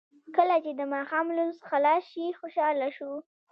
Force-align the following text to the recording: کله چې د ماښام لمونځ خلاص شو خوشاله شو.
کله 0.35 0.55
چې 0.63 0.71
د 0.79 0.81
ماښام 0.93 1.25
لمونځ 1.37 1.55
خلاص 1.69 2.03
شو 2.13 2.25
خوشاله 2.39 2.87
شو. 2.97 3.11